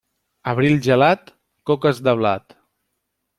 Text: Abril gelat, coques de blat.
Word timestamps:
Abril 0.53 0.79
gelat, 0.87 1.29
coques 1.71 2.01
de 2.09 2.17
blat. 2.23 2.59